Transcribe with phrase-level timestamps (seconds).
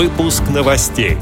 [0.00, 1.18] Выпуск новостей.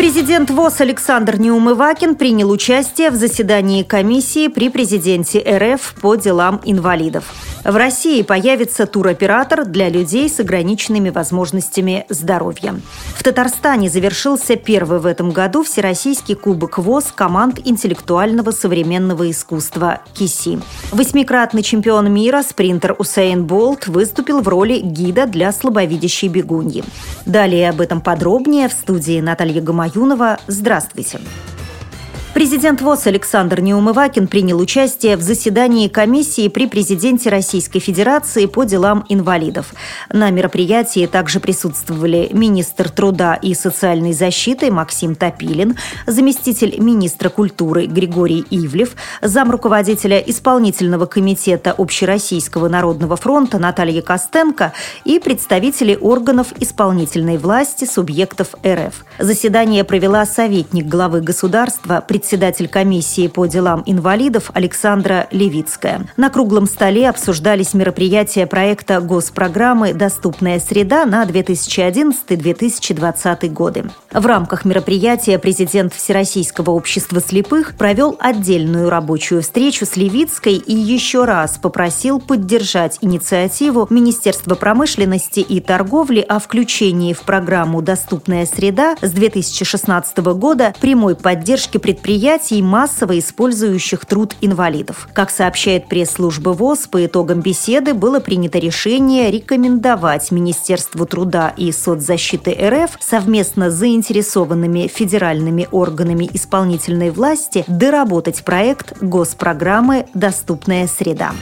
[0.00, 7.24] Президент ВОЗ Александр Неумывакин принял участие в заседании комиссии при президенте РФ по делам инвалидов.
[7.62, 12.76] В России появится туроператор для людей с ограниченными возможностями здоровья.
[13.14, 20.60] В Татарстане завершился первый в этом году Всероссийский кубок ВОЗ команд интеллектуального современного искусства КИСИ.
[20.92, 26.82] Восьмикратный чемпион мира спринтер Усейн Болт выступил в роли гида для слабовидящей бегуньи.
[27.26, 29.60] Далее об этом подробнее в студии Наталья
[29.90, 30.38] Гамаюнова.
[30.46, 31.20] Здравствуйте.
[32.32, 39.04] Президент ВОЗ Александр Неумывакин принял участие в заседании комиссии при президенте Российской Федерации по делам
[39.08, 39.74] инвалидов.
[40.12, 45.76] На мероприятии также присутствовали министр труда и социальной защиты Максим Топилин,
[46.06, 54.72] заместитель министра культуры Григорий Ивлев, зам руководителя исполнительного комитета Общероссийского народного фронта Наталья Костенко
[55.04, 59.04] и представители органов исполнительной власти субъектов РФ.
[59.20, 66.06] Заседание провела советник главы государства, председатель комиссии по делам инвалидов Александра Левицкая.
[66.16, 73.90] На круглом столе обсуждались мероприятия проекта госпрограммы «Доступная среда» на 2011-2020 годы.
[74.10, 81.26] В рамках мероприятия президент Всероссийского общества слепых провел отдельную рабочую встречу с Левицкой и еще
[81.26, 89.12] раз попросил поддержать инициативу Министерства промышленности и торговли о включении в программу «Доступная среда» с
[89.12, 95.08] 2016 года прямой поддержки предприятий массово использующих труд инвалидов.
[95.12, 102.52] Как сообщает пресс-служба ВОЗ, по итогам беседы было принято решение рекомендовать Министерству труда и соцзащиты
[102.52, 111.32] РФ совместно с заинтересованными федеральными органами исполнительной власти доработать проект госпрограммы «Доступная среда».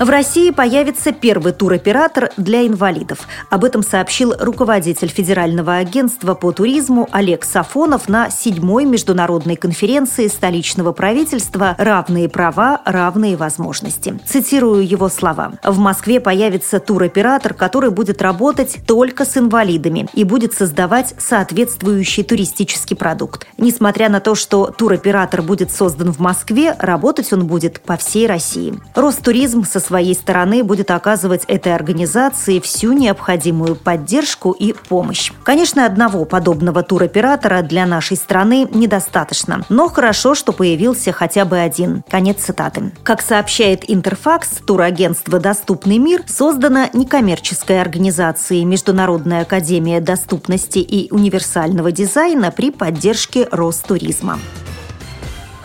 [0.00, 3.28] В России появится первый туроператор для инвалидов.
[3.50, 10.92] Об этом сообщил руководитель Федерального агентства по туризму Олег Сафонов на седьмой международной конференции столичного
[10.92, 14.18] правительства «Равные права, равные возможности».
[14.24, 15.52] Цитирую его слова.
[15.62, 22.96] В Москве появится туроператор, который будет работать только с инвалидами и будет создавать соответствующий туристический
[22.96, 23.46] продукт.
[23.58, 28.72] Несмотря на то, что туроператор будет создан в Москве, работать он будет по всей России.
[28.94, 35.32] Ростуризм со своей стороны будет оказывать этой организации всю необходимую поддержку и помощь.
[35.42, 42.04] Конечно, одного подобного туроператора для нашей страны недостаточно, но хорошо, что появился хотя бы один.
[42.08, 42.92] Конец цитаты.
[43.02, 52.52] Как сообщает Интерфакс, турагентство «Доступный мир» создано некоммерческой организацией Международная академия доступности и универсального дизайна
[52.52, 54.38] при поддержке Ростуризма.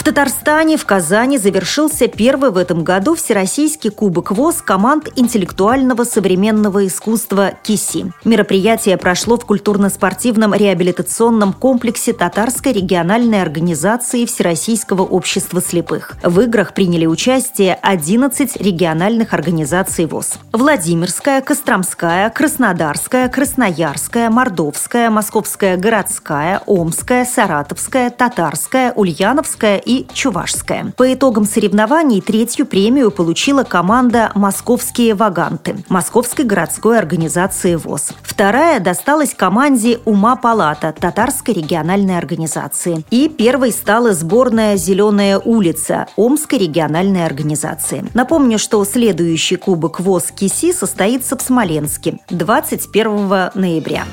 [0.00, 6.86] В Татарстане в Казани завершился первый в этом году Всероссийский кубок ВОЗ команд интеллектуального современного
[6.86, 8.10] искусства КИСИ.
[8.24, 16.16] Мероприятие прошло в культурно-спортивном реабилитационном комплексе Татарской региональной организации Всероссийского общества слепых.
[16.22, 20.38] В играх приняли участие 11 региональных организаций ВОЗ.
[20.52, 30.92] Владимирская, Костромская, Краснодарская, Красноярская, Мордовская, Московская городская, Омская, Саратовская, Татарская, Ульяновская и Чувашская.
[30.96, 38.12] По итогам соревнований третью премию получила команда «Московские ваганты» Московской городской организации ВОЗ.
[38.22, 43.04] Вторая досталась команде «Ума Палата» Татарской региональной организации.
[43.10, 48.04] И первой стала сборная «Зеленая улица» Омской региональной организации.
[48.14, 54.04] Напомню, что следующий кубок ВОЗ КИСИ состоится в Смоленске 21 ноября.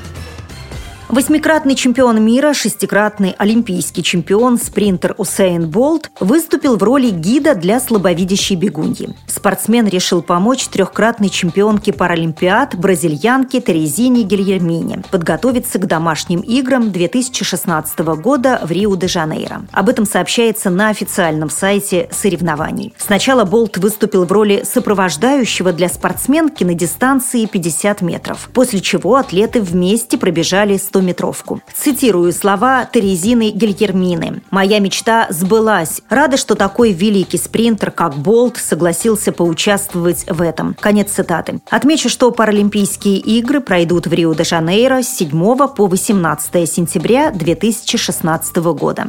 [1.08, 8.56] Восьмикратный чемпион мира, шестикратный олимпийский чемпион, спринтер Усейн Болт выступил в роли гида для слабовидящей
[8.56, 9.16] бегуньи.
[9.26, 18.60] Спортсмен решил помочь трехкратной чемпионке Паралимпиад бразильянке Терезине Гильермине подготовиться к домашним играм 2016 года
[18.62, 19.62] в Рио-де-Жанейро.
[19.72, 22.92] Об этом сообщается на официальном сайте соревнований.
[22.98, 29.62] Сначала Болт выступил в роли сопровождающего для спортсменки на дистанции 50 метров, после чего атлеты
[29.62, 31.60] вместе пробежали 100 100-метровку.
[31.74, 34.42] Цитирую слова Терезины Гильермины.
[34.50, 36.02] «Моя мечта сбылась.
[36.08, 40.76] Рада, что такой великий спринтер, как Болт, согласился поучаствовать в этом».
[40.80, 41.60] Конец цитаты.
[41.70, 45.30] Отмечу, что Паралимпийские игры пройдут в Рио-де-Жанейро с 7
[45.68, 49.08] по 18 сентября 2016 года.